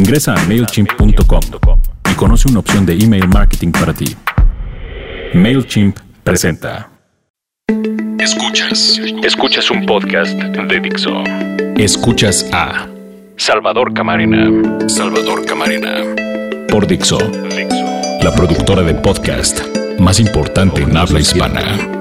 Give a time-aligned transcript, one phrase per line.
[0.00, 1.40] Ingresa a MailChimp.com
[2.10, 4.16] y conoce una opción de email marketing para ti.
[5.34, 6.88] MailChimp presenta.
[8.18, 8.98] Escuchas.
[9.22, 11.22] Escuchas un podcast de Dixo.
[11.76, 12.88] Escuchas a
[13.36, 14.88] Salvador Camarena.
[14.88, 15.96] Salvador Camarena.
[16.70, 18.22] por Dixo, Dixo.
[18.22, 19.60] la productora de podcast
[19.98, 21.99] más importante en habla hispana.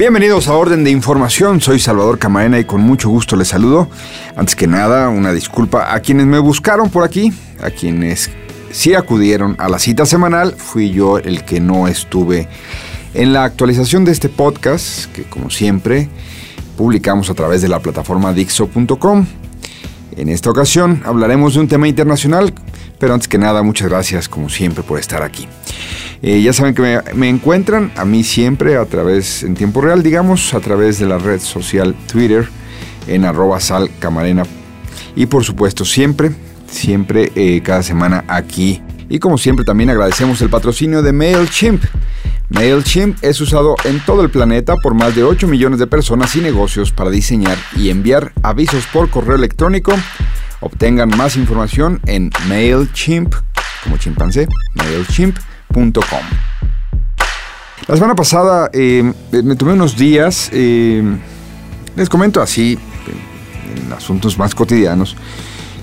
[0.00, 3.90] Bienvenidos a Orden de Información, soy Salvador Camarena y con mucho gusto les saludo.
[4.34, 8.30] Antes que nada, una disculpa a quienes me buscaron por aquí, a quienes
[8.70, 12.48] sí acudieron a la cita semanal, fui yo el que no estuve
[13.12, 16.08] en la actualización de este podcast, que como siempre
[16.78, 19.26] publicamos a través de la plataforma Dixo.com.
[20.16, 22.54] En esta ocasión hablaremos de un tema internacional,
[23.00, 25.48] pero antes que nada, muchas gracias como siempre por estar aquí.
[26.22, 30.52] Eh, ya saben que me, encuentran a mí siempre a través, en tiempo real, digamos,
[30.52, 32.46] a través de la red social Twitter,
[33.08, 34.44] en arroba sal camarena.
[35.16, 36.30] Y por supuesto, siempre,
[36.70, 38.82] siempre, eh, cada semana aquí.
[39.08, 41.82] Y como siempre, también agradecemos el patrocinio de MailChimp.
[42.50, 46.40] MailChimp es usado en todo el planeta por más de 8 millones de personas y
[46.40, 49.92] negocios para diseñar y enviar avisos por correo electrónico.
[50.60, 53.34] Obtengan más información en MailChimp,
[53.82, 56.24] como chimpancé, MailChimp.com.
[57.86, 61.02] La semana pasada eh, me tomé unos días, eh,
[61.96, 65.16] les comento así, en, asuntos más cotidianos,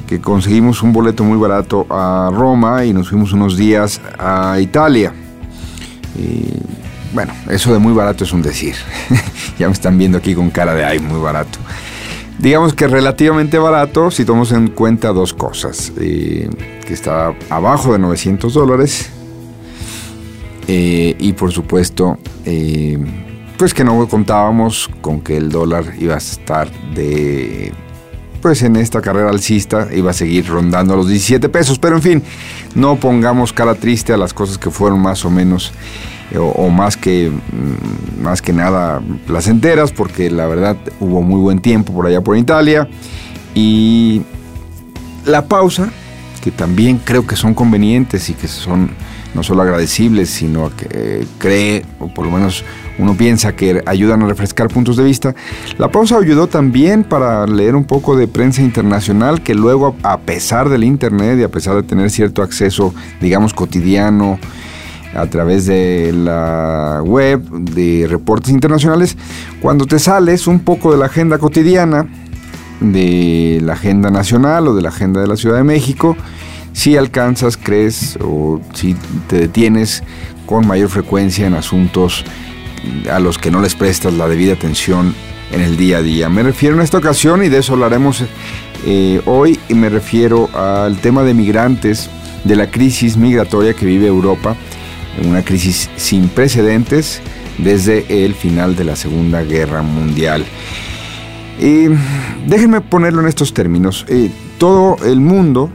[0.08, 5.11] que conseguimos un boleto muy barato a Roma y nos fuimos unos días a Italia.
[6.16, 6.53] Y,
[7.14, 8.75] bueno, eso de muy barato es un decir.
[9.59, 11.59] ya me están viendo aquí con cara de ay, muy barato.
[12.39, 15.91] Digamos que relativamente barato si tomamos en cuenta dos cosas.
[15.99, 16.49] eh,
[16.85, 19.09] que está abajo de 900 dólares
[20.67, 22.97] eh, y por supuesto, eh,
[23.58, 27.73] pues que no contábamos con que el dólar iba a estar de,
[28.41, 31.80] pues en esta carrera alcista iba a seguir rondando los 17 pesos.
[31.80, 32.23] Pero en fin,
[32.75, 35.71] no pongamos cara triste a las cosas que fueron más o menos
[36.36, 41.93] o, más que mm, más que nada placenteras, porque la verdad hubo muy buen tiempo
[41.93, 42.88] por allá por Italia
[43.55, 44.21] y
[45.26, 45.89] la pausa
[46.42, 48.89] que también creo que son convenientes y que son
[49.33, 52.64] no solo agradecibles, sino que eh, cree, o por lo menos
[52.98, 55.36] uno piensa que ayudan a refrescar puntos de vista.
[55.77, 60.70] La pausa ayudó también para leer un poco de prensa internacional que luego, a pesar
[60.70, 64.39] del Internet y a pesar de tener cierto acceso, digamos, cotidiano,
[65.13, 69.17] a través de la web, de reportes internacionales,
[69.61, 72.07] cuando te sales un poco de la agenda cotidiana,
[72.79, 76.15] de la agenda nacional o de la agenda de la Ciudad de México,
[76.73, 78.95] si alcanzas, crees o si
[79.27, 80.03] te detienes
[80.45, 82.23] con mayor frecuencia en asuntos
[83.11, 85.15] a los que no les prestas la debida atención
[85.51, 86.29] en el día a día.
[86.29, 88.23] Me refiero en esta ocasión, y de eso hablaremos
[88.85, 92.09] eh, hoy, y me refiero al tema de migrantes,
[92.43, 94.55] de la crisis migratoria que vive Europa,
[95.26, 97.22] una crisis sin precedentes
[97.58, 100.45] desde el final de la Segunda Guerra Mundial.
[101.60, 101.89] Eh,
[102.45, 104.05] déjenme ponerlo en estos términos.
[104.10, 105.70] Eh, todo el mundo,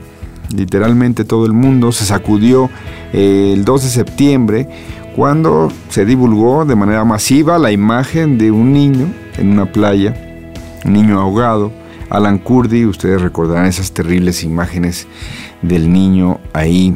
[0.55, 2.71] literalmente todo el mundo, se sacudió
[3.13, 4.69] eh, el 2 de septiembre
[5.17, 10.15] cuando se divulgó de manera masiva la imagen de un niño en una playa,
[10.85, 11.73] un niño ahogado.
[12.11, 15.07] Alan Kurdi, ustedes recordarán esas terribles imágenes
[15.63, 16.95] del niño ahí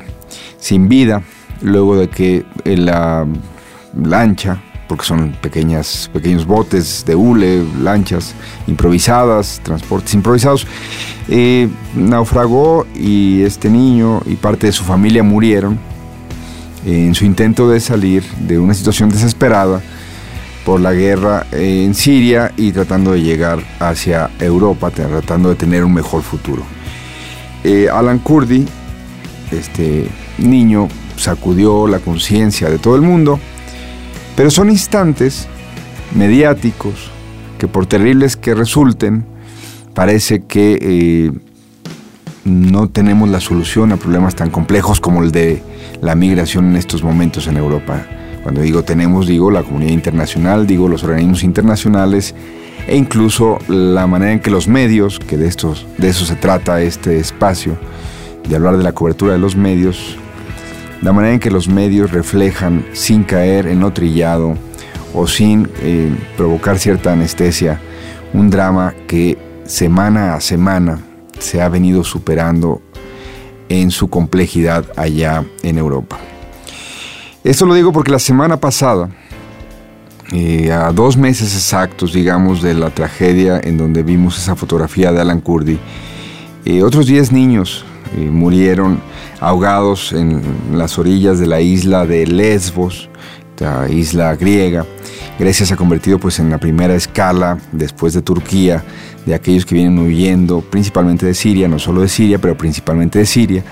[0.59, 1.23] sin vida,
[1.63, 3.27] luego de que la
[3.95, 8.35] lancha porque son pequeñas, pequeños botes de hule, lanchas
[8.67, 10.67] improvisadas, transportes improvisados.
[11.29, 15.79] Eh, naufragó y este niño y parte de su familia murieron
[16.85, 19.81] en su intento de salir de una situación desesperada
[20.65, 25.95] por la guerra en Siria y tratando de llegar hacia Europa, tratando de tener un
[25.95, 26.63] mejor futuro.
[27.65, 28.67] Eh, Alan Kurdi,
[29.51, 30.09] este
[30.39, 33.41] niño, sacudió la conciencia de todo el mundo
[34.37, 35.49] pero son instantes
[36.15, 37.11] mediáticos
[37.59, 39.25] que por terribles que resulten,
[39.95, 41.33] parece que eh,
[42.45, 45.63] no tenemos la solución a problemas tan complejos como el de
[46.03, 48.07] la migración en estos momentos en Europa.
[48.43, 52.35] Cuando digo tenemos, digo la comunidad internacional, digo los organismos internacionales
[52.87, 56.83] e incluso la manera en que los medios, que de, estos, de eso se trata
[56.83, 57.77] este espacio,
[58.47, 60.19] de hablar de la cobertura de los medios,
[61.03, 64.57] la manera en que los medios reflejan sin caer en lo trillado
[65.15, 67.81] o sin eh, provocar cierta anestesia
[68.33, 71.01] un drama que semana a semana
[71.39, 72.83] se ha venido superando
[73.69, 76.19] en su complejidad allá en Europa.
[77.45, 79.09] Esto lo digo porque la semana pasada
[80.33, 85.21] eh, a dos meses exactos, digamos, de la tragedia en donde vimos esa fotografía de
[85.21, 85.79] Alan Kurdi,
[86.65, 87.85] eh, otros 10 niños
[88.17, 89.01] eh, murieron
[89.41, 90.43] ahogados en
[90.73, 93.09] las orillas de la isla de Lesbos,
[93.59, 94.87] la isla griega.
[95.39, 98.85] Grecia se ha convertido pues en la primera escala después de Turquía
[99.25, 103.27] de aquellos que vienen huyendo principalmente de Siria, no solo de Siria, pero principalmente de
[103.27, 103.65] Siria.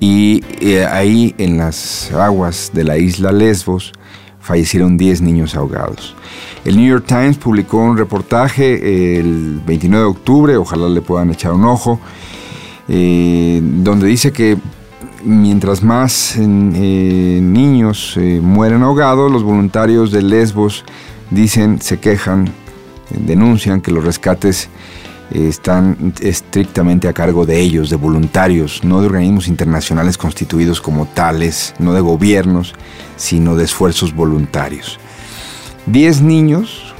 [0.00, 0.42] Y
[0.90, 3.92] ahí en las aguas de la isla Lesbos
[4.44, 6.14] fallecieron 10 niños ahogados.
[6.64, 11.52] El New York Times publicó un reportaje el 29 de octubre, ojalá le puedan echar
[11.52, 11.98] un ojo,
[12.88, 14.58] eh, donde dice que
[15.24, 20.84] mientras más eh, niños eh, mueren ahogados, los voluntarios de Lesbos
[21.30, 22.50] dicen, se quejan,
[23.10, 24.68] denuncian que los rescates
[25.32, 31.74] están estrictamente a cargo de ellos, de voluntarios, no de organismos internacionales constituidos como tales,
[31.78, 32.74] no de gobiernos,
[33.16, 34.98] sino de esfuerzos voluntarios.
[35.86, 36.94] Diez niños,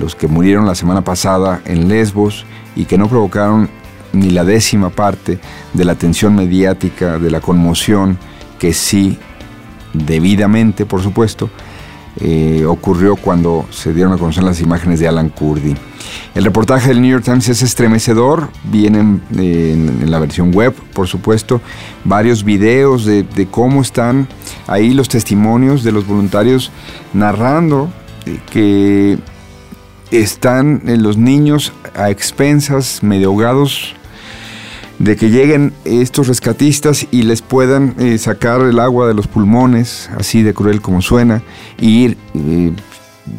[0.00, 2.46] los que murieron la semana pasada en Lesbos
[2.76, 3.68] y que no provocaron
[4.14, 5.38] ni la décima parte
[5.72, 8.18] de la atención mediática, de la conmoción,
[8.58, 9.18] que sí,
[9.92, 11.50] debidamente, por supuesto,
[12.20, 15.74] eh, ocurrió cuando se dieron a conocer las imágenes de Alan Kurdi.
[16.34, 21.60] El reportaje del New York Times es estremecedor, vienen en, la versión web, por supuesto,
[22.04, 24.28] varios videos de, cómo están
[24.68, 26.70] ahí los testimonios de los voluntarios
[27.12, 27.90] narrando
[28.26, 29.18] eh, que
[30.12, 33.96] están eh, los niños a expensas, medio ahogados,
[34.98, 40.10] de que lleguen estos rescatistas y les puedan eh, sacar el agua de los pulmones,
[40.16, 41.42] así de cruel como suena,
[41.78, 42.16] y ir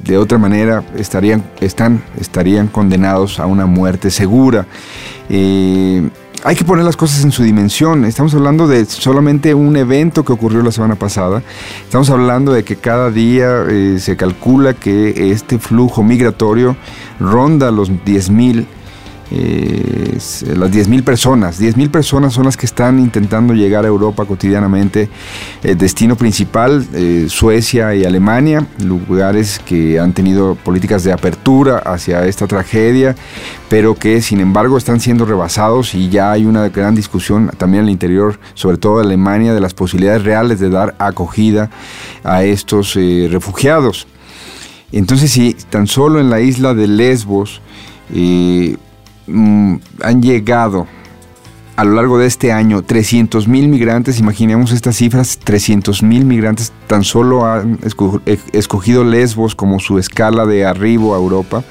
[0.03, 4.65] de otra manera estarían, están, estarían condenados a una muerte segura.
[5.29, 6.09] Eh,
[6.43, 8.05] hay que poner las cosas en su dimensión.
[8.05, 11.41] Estamos hablando de solamente un evento que ocurrió la semana pasada.
[11.83, 16.75] Estamos hablando de que cada día eh, se calcula que este flujo migratorio
[17.19, 18.65] ronda los 10.000
[19.31, 20.17] eh,
[20.55, 21.59] las 10.000 personas.
[21.59, 25.09] 10.000 personas son las que están intentando llegar a Europa cotidianamente.
[25.63, 32.25] El destino principal, eh, Suecia y Alemania, lugares que han tenido políticas de apertura hacia
[32.25, 33.15] esta tragedia,
[33.69, 37.89] pero que sin embargo están siendo rebasados y ya hay una gran discusión también el
[37.89, 41.69] interior, sobre todo de Alemania, de las posibilidades reales de dar acogida
[42.23, 44.07] a estos eh, refugiados.
[44.91, 47.61] Entonces, si tan solo en la isla de Lesbos,
[48.13, 48.77] eh,
[49.27, 50.87] Mm, han llegado
[51.75, 56.71] a lo largo de este año 300 mil migrantes, imaginemos estas cifras, 300 mil migrantes
[56.87, 57.79] tan solo han
[58.53, 61.63] escogido Lesbos como su escala de arribo a Europa.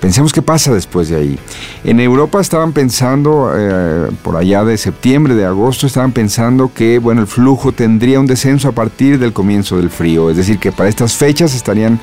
[0.00, 1.38] Pensemos qué pasa después de ahí.
[1.84, 7.20] En Europa estaban pensando, eh, por allá de septiembre, de agosto, estaban pensando que bueno,
[7.20, 10.28] el flujo tendría un descenso a partir del comienzo del frío.
[10.28, 12.00] Es decir, que para estas fechas estarían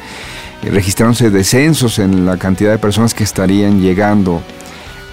[0.64, 4.42] registrándose descensos en la cantidad de personas que estarían llegando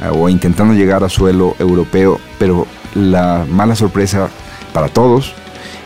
[0.02, 4.28] eh, o intentando llegar a suelo europeo, pero la mala sorpresa
[4.72, 5.34] para todos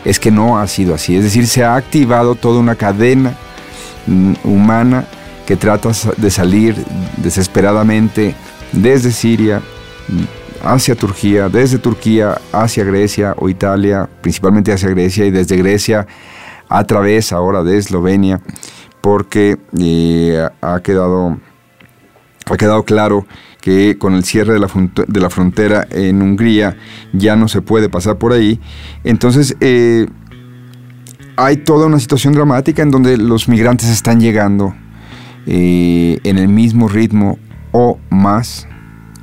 [0.03, 1.15] es que no ha sido así.
[1.15, 3.35] Es decir, se ha activado toda una cadena
[4.07, 5.05] mm, humana
[5.45, 6.75] que trata de salir
[7.17, 8.35] desesperadamente
[8.71, 9.59] desde Siria
[10.07, 16.07] mm, hacia Turquía, desde Turquía hacia Grecia o Italia, principalmente hacia Grecia y desde Grecia
[16.69, 18.39] a través ahora de Eslovenia
[19.01, 21.37] porque eh, ha, quedado,
[22.45, 23.25] ha quedado claro
[23.59, 24.67] que con el cierre de la,
[25.07, 26.77] de la, frontera en Hungría
[27.13, 28.59] ya no se puede pasar por ahí.
[29.03, 30.07] Entonces, eh,
[31.37, 34.73] hay toda una situación dramática en donde los migrantes están llegando
[35.45, 37.39] eh, en el mismo ritmo
[37.71, 38.67] o más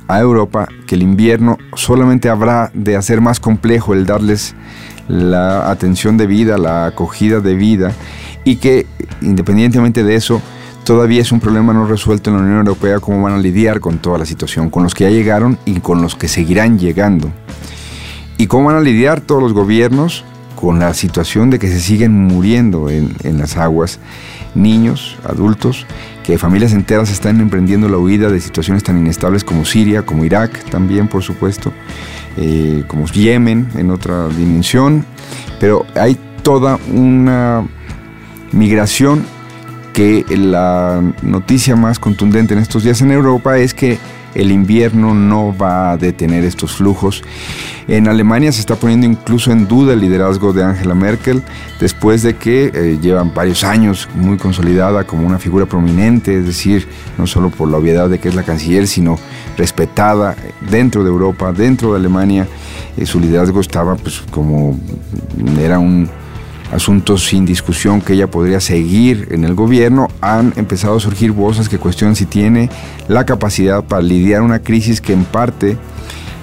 [0.09, 4.55] a Europa, que el invierno solamente habrá de hacer más complejo el darles
[5.09, 7.91] la atención de vida, la acogida de vida
[8.45, 8.85] y que
[9.21, 10.41] independientemente de eso,
[10.83, 13.97] todavía es un problema no resuelto en la Unión Europea cómo van a lidiar con
[13.97, 17.31] toda la situación, con los que ya llegaron y con los que seguirán llegando.
[18.37, 20.23] Y cómo van a lidiar todos los gobiernos
[20.55, 23.99] con la situación de que se siguen muriendo en, las aguas
[24.55, 25.85] niños, adultos,
[26.23, 30.69] que familias enteras están emprendiendo la huida de situaciones tan inestables como Siria, como Irak
[30.69, 31.71] también, por supuesto,
[32.37, 35.05] eh, como Yemen en otra dimensión,
[35.59, 37.67] pero hay toda una
[38.51, 39.23] migración
[39.93, 43.97] que la noticia más contundente en estos días en Europa es que
[44.35, 47.23] el invierno no va a detener estos flujos.
[47.87, 51.41] En Alemania se está poniendo incluso en duda el liderazgo de Angela Merkel
[51.79, 56.87] después de que eh, llevan varios años muy consolidada como una figura prominente, es decir,
[57.17, 59.17] no solo por la obviedad de que es la canciller, sino
[59.59, 60.35] respetada
[60.71, 62.47] dentro de Europa, dentro de Alemania.
[62.97, 64.79] Eh, su liderazgo estaba pues como
[65.59, 66.09] era un
[66.71, 71.67] asuntos sin discusión que ella podría seguir en el gobierno, han empezado a surgir voces
[71.67, 72.69] que cuestionan si tiene
[73.07, 75.77] la capacidad para lidiar una crisis que en parte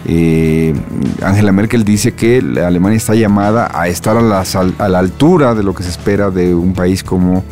[0.05, 0.75] eh,
[1.23, 4.45] Angela Merkel dice que Alemania está llamada a estar a la,
[4.79, 7.45] a la, altura de lo que se espera de un país como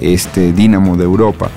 [0.00, 1.48] este dínamo de Europa,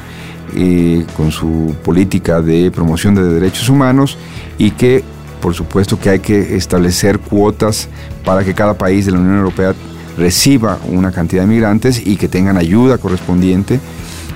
[0.56, 4.18] eh, con su política de promoción de derechos humanos
[4.58, 5.03] y que
[5.41, 7.88] por supuesto que hay que establecer cuotas
[8.25, 9.74] para que cada país de la Unión Europea
[10.18, 13.79] reciba una cantidad de migrantes y que tengan ayuda correspondiente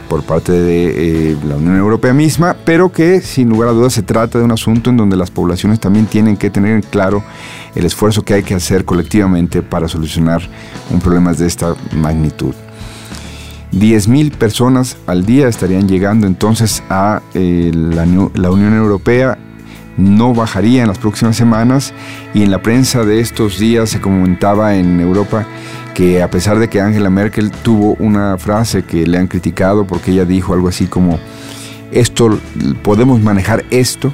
[0.07, 4.03] por parte de eh, la Unión Europea misma, pero que sin lugar a dudas se
[4.03, 7.23] trata de un asunto en donde las poblaciones también tienen que tener en claro
[7.75, 10.41] el esfuerzo que hay que hacer colectivamente para solucionar
[10.91, 12.53] un problema de esta magnitud.
[13.73, 19.37] 10.000 personas al día estarían llegando entonces a eh, la, la Unión Europea.
[19.97, 21.93] No bajaría en las próximas semanas
[22.33, 25.45] y en la prensa de estos días se comentaba en Europa
[25.93, 30.11] que a pesar de que Angela Merkel tuvo una frase que le han criticado porque
[30.11, 31.19] ella dijo algo así como
[31.91, 32.39] esto
[32.81, 34.11] podemos manejar esto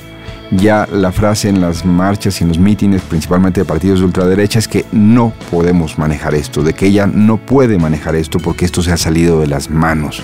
[0.51, 4.59] ya la frase en las marchas y en los mítines, principalmente de partidos de ultraderecha,
[4.59, 8.81] es que no podemos manejar esto, de que ella no puede manejar esto porque esto
[8.81, 10.23] se ha salido de las manos.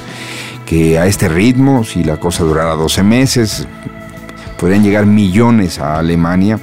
[0.65, 3.67] Que a este ritmo, si la cosa durara 12 meses,
[4.57, 6.59] podrían llegar millones a Alemania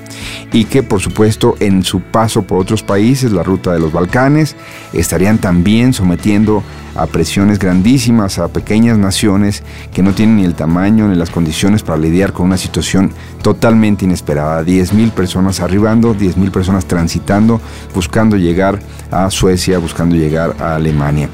[0.53, 4.57] y que por supuesto en su paso por otros países, la ruta de los Balcanes,
[4.93, 6.63] estarían también sometiendo
[6.95, 11.83] a presiones grandísimas a pequeñas naciones que no tienen ni el tamaño ni las condiciones
[11.83, 14.63] para lidiar con una situación totalmente inesperada.
[14.63, 17.61] 10.000 personas arribando, 10.000 personas transitando,
[17.95, 18.79] buscando llegar
[19.11, 21.29] a Suecia, buscando llegar a Alemania.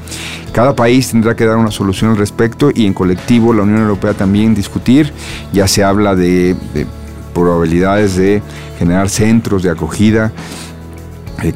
[0.51, 4.13] Cada país tendrá que dar una solución al respecto y en colectivo la Unión Europea
[4.13, 5.13] también discutir.
[5.53, 6.87] Ya se habla de, de
[7.33, 8.41] probabilidades de
[8.77, 10.31] generar centros de acogida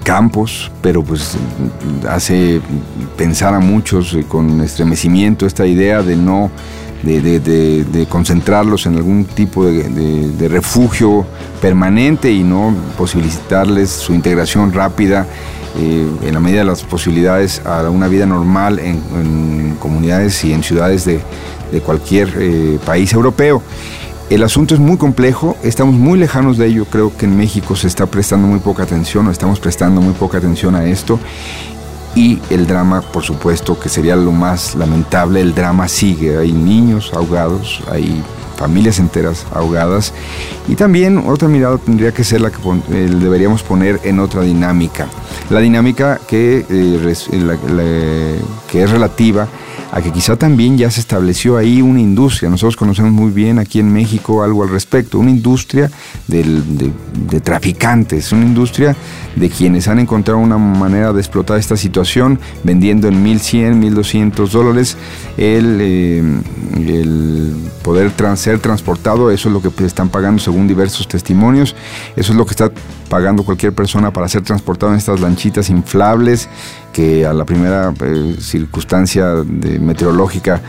[0.04, 1.38] campos, pero pues
[2.10, 2.62] hace
[3.18, 6.52] pensar a muchos eh, con estremecimiento esta idea de no,
[7.04, 11.26] de, concentrarlos en algún tipo de, refugio
[11.62, 15.28] permanente y no posibilitarles su integración rápida
[15.78, 20.64] eh, en la medida de las posibilidades a una vida normal en, comunidades y en
[20.64, 21.20] ciudades de,
[21.84, 22.30] cualquier
[22.86, 23.64] país europeo.
[24.30, 27.88] El asunto es muy complejo, estamos muy lejanos de ello, creo que en México se
[27.88, 31.20] está prestando muy poca atención o estamos prestando muy poca atención a esto.
[32.16, 37.12] Y el drama, por supuesto, que sería lo más lamentable, el drama sigue, hay niños
[37.14, 38.24] ahogados, hay
[38.56, 40.14] familias enteras ahogadas.
[40.68, 42.58] Y también otra mirada tendría que ser la que
[42.92, 45.08] eh, deberíamos poner en otra dinámica,
[45.50, 47.16] la dinámica que, eh,
[48.74, 49.48] que es relativa
[49.92, 52.50] a que quizá también ya se estableció ahí una industria.
[52.50, 55.92] Nosotros conocemos muy bien aquí en México algo al respecto, una industria
[56.28, 58.96] de, traficantes, una industria
[59.36, 64.98] de quienes han encontrado una manera de explotar esta situación vendiendo en 1.100, 1.200 dólares
[65.38, 66.24] el, eh,
[66.76, 67.54] el
[67.84, 71.76] poder ser transportado, eso es lo que están pagando según diversos testimonios,
[72.16, 72.72] eso es lo que está
[73.10, 76.50] pagando cualquier persona para ser transportado en estas lanchitas inflables
[76.94, 80.62] que a la primera eh, circunstancia de meteorológica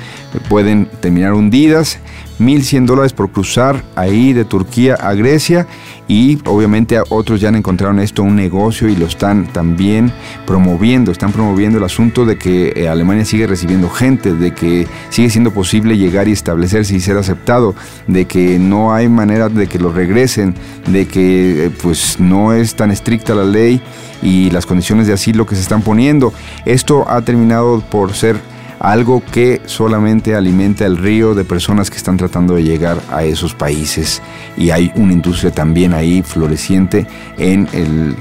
[0.49, 1.99] pueden terminar hundidas.
[2.39, 5.67] 1.100 dólares por cruzar ahí de Turquía a Grecia
[6.09, 10.13] y obviamente otros ya han encontrado esto un negocio y lo están también
[10.47, 15.31] promoviendo, están promoviendo el asunto de que eh, Alemania sigue recibiendo gente, de que sigue
[15.31, 17.75] siendo posible llegar y establecerse y ser aceptado,
[18.07, 20.55] de que no hay manera de que lo regresen,
[20.87, 23.81] de que eh, pues no es tan estricta la ley
[24.23, 26.33] y las condiciones de asilo que se están poniendo.
[26.67, 28.54] Esto ha terminado por ser
[28.85, 33.55] algo que solamente alimenta el río de personas que están tratando de llegar a esos
[33.55, 34.21] países
[34.59, 37.07] y hay una industria también ahí floreciente
[37.39, 38.15] en el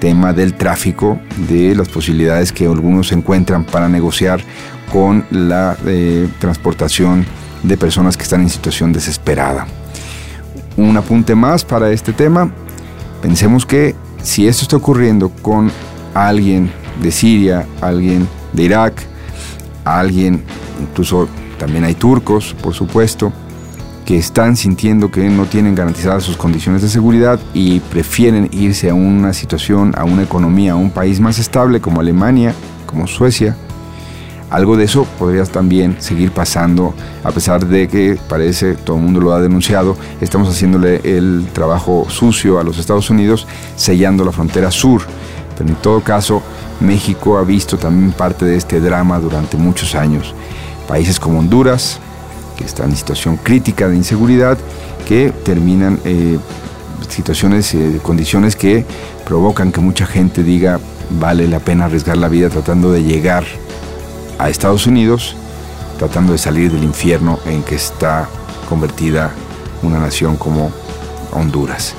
[0.00, 4.40] tema del tráfico, de las posibilidades que algunos encuentran para negociar
[4.90, 7.26] con la eh, transportación
[7.62, 9.66] de personas que están en situación desesperada.
[10.78, 12.50] Un apunte más para este tema.
[13.20, 15.70] Pensemos que si esto está ocurriendo con
[16.14, 16.70] alguien
[17.02, 19.07] de Siria, alguien de Irak,
[19.88, 20.42] alguien,
[20.80, 21.28] incluso
[21.58, 23.32] también hay turcos, por supuesto,
[24.04, 28.94] que están sintiendo que no tienen garantizadas sus condiciones de seguridad y prefieren irse a
[28.94, 32.54] una situación, a una economía, a un país más estable como Alemania,
[32.86, 33.54] como Suecia.
[34.48, 39.20] Algo de eso podría también seguir pasando, a pesar de que parece, todo el mundo
[39.20, 44.70] lo ha denunciado, estamos haciéndole el trabajo sucio a los Estados Unidos, sellando la frontera
[44.70, 45.02] sur.
[45.58, 46.40] Pero en todo caso,
[46.80, 50.32] México ha visto también parte de este drama durante muchos años.
[50.86, 51.98] Países como Honduras,
[52.56, 54.56] que están en situación crítica de inseguridad,
[55.06, 56.38] que terminan eh,
[57.08, 58.84] situaciones, eh, condiciones que
[59.24, 60.78] provocan que mucha gente diga,
[61.18, 63.44] vale la pena arriesgar la vida tratando de llegar
[64.38, 65.36] a Estados Unidos,
[65.98, 68.28] tratando de salir del infierno en que está
[68.68, 69.32] convertida
[69.82, 70.70] una nación como
[71.32, 71.94] Honduras.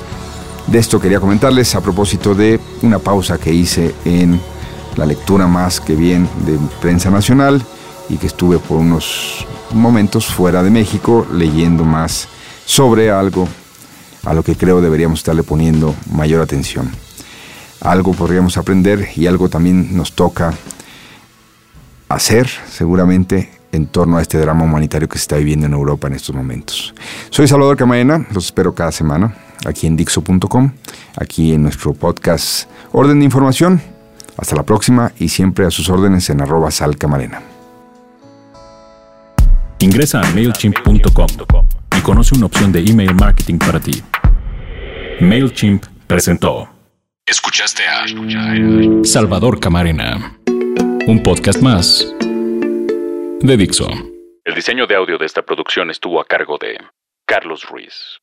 [0.70, 4.40] De esto quería comentarles a propósito de una pausa que hice en
[4.94, 7.60] la lectura más que bien de prensa nacional
[8.08, 12.28] y que estuve por unos momentos fuera de México leyendo más
[12.66, 13.48] sobre algo
[14.24, 16.88] a lo que creo deberíamos estarle poniendo mayor atención.
[17.80, 20.54] Algo podríamos aprender y algo también nos toca
[22.08, 26.14] hacer seguramente en torno a este drama humanitario que se está viviendo en Europa en
[26.14, 26.94] estos momentos.
[27.30, 29.34] Soy Salvador Camarena, los espero cada semana
[29.66, 30.72] aquí en Dixo.com,
[31.16, 33.80] aquí en nuestro podcast Orden de Información.
[34.36, 37.42] Hasta la próxima y siempre a sus órdenes en arroba salcamarena.
[39.80, 41.28] Ingresa a MailChimp.com
[41.96, 44.02] y conoce una opción de email marketing para ti.
[45.20, 46.68] MailChimp presentó.
[47.26, 48.04] Escuchaste a
[49.04, 50.38] Salvador Camarena,
[51.06, 52.12] un podcast más
[53.40, 53.88] de Dixo.
[54.44, 56.78] El diseño de audio de esta producción estuvo a cargo de
[57.26, 58.18] Carlos Ruiz.